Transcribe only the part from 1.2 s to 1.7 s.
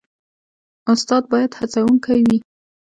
باید